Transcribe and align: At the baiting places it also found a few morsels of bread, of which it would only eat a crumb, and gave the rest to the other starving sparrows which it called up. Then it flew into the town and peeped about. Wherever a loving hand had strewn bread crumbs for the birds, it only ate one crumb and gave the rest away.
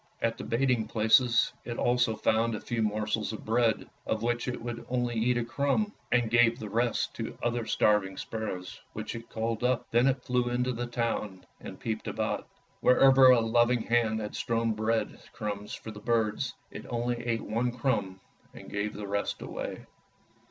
At 0.19 0.35
the 0.39 0.43
baiting 0.43 0.87
places 0.87 1.53
it 1.63 1.77
also 1.77 2.15
found 2.15 2.55
a 2.55 2.59
few 2.59 2.81
morsels 2.81 3.33
of 3.33 3.45
bread, 3.45 3.87
of 4.07 4.23
which 4.23 4.47
it 4.47 4.59
would 4.59 4.83
only 4.89 5.13
eat 5.13 5.37
a 5.37 5.43
crumb, 5.45 5.93
and 6.11 6.31
gave 6.31 6.57
the 6.57 6.71
rest 6.71 7.13
to 7.17 7.23
the 7.25 7.37
other 7.45 7.67
starving 7.67 8.17
sparrows 8.17 8.81
which 8.93 9.13
it 9.13 9.29
called 9.29 9.63
up. 9.63 9.85
Then 9.91 10.07
it 10.07 10.23
flew 10.23 10.49
into 10.49 10.71
the 10.73 10.87
town 10.87 11.45
and 11.59 11.79
peeped 11.79 12.07
about. 12.07 12.47
Wherever 12.79 13.27
a 13.29 13.41
loving 13.41 13.83
hand 13.83 14.19
had 14.21 14.35
strewn 14.35 14.73
bread 14.73 15.19
crumbs 15.33 15.75
for 15.75 15.91
the 15.91 15.99
birds, 15.99 16.55
it 16.71 16.87
only 16.89 17.17
ate 17.23 17.41
one 17.41 17.71
crumb 17.71 18.19
and 18.55 18.71
gave 18.71 18.95
the 18.95 19.05
rest 19.05 19.39
away. 19.43 19.85